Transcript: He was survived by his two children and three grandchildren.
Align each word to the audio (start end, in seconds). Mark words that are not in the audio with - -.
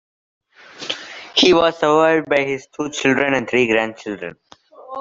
He 1.35 1.53
was 1.53 1.77
survived 1.77 2.27
by 2.27 2.41
his 2.43 2.65
two 2.75 2.89
children 2.89 3.35
and 3.35 3.47
three 3.47 3.67
grandchildren. 3.67 4.35